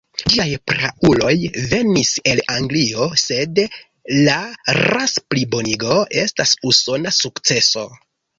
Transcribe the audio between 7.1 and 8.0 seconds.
sukceso.